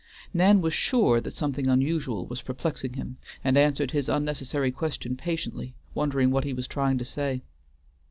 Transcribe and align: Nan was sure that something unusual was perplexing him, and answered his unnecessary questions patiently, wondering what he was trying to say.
Nan 0.33 0.61
was 0.61 0.73
sure 0.73 1.21
that 1.21 1.29
something 1.33 1.67
unusual 1.67 2.25
was 2.25 2.41
perplexing 2.41 2.93
him, 2.93 3.17
and 3.43 3.55
answered 3.55 3.91
his 3.91 4.09
unnecessary 4.09 4.71
questions 4.71 5.19
patiently, 5.19 5.75
wondering 5.93 6.31
what 6.31 6.43
he 6.43 6.53
was 6.53 6.65
trying 6.67 6.97
to 6.97 7.05
say. 7.05 7.43